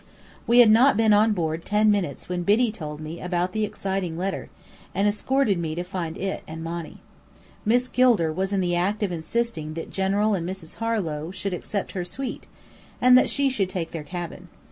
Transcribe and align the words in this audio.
We 0.47 0.61
had 0.61 0.71
not 0.71 0.97
been 0.97 1.13
on 1.13 1.31
board 1.33 1.63
ten 1.63 1.91
minutes 1.91 2.27
when 2.27 2.41
Biddy 2.41 2.71
told 2.71 2.99
me 3.01 3.21
about 3.21 3.53
the 3.53 3.63
exciting 3.65 4.17
letter, 4.17 4.49
and 4.95 5.07
escorted 5.07 5.59
me 5.59 5.75
to 5.75 5.83
find 5.83 6.17
it 6.17 6.41
and 6.47 6.63
Monny. 6.63 7.01
Miss 7.65 7.87
Gilder 7.87 8.33
was 8.33 8.51
in 8.51 8.61
the 8.61 8.75
act 8.75 9.03
of 9.03 9.11
insisting 9.11 9.75
that 9.75 9.91
General 9.91 10.33
and 10.33 10.49
Mrs. 10.49 10.77
Harlow 10.77 11.29
should 11.29 11.53
accept 11.53 11.91
her 11.91 12.03
suite, 12.03 12.47
and 12.99 13.15
that 13.15 13.29
she 13.29 13.47
should 13.47 13.69
take 13.69 13.91
their 13.91 14.01
cabin. 14.01 14.47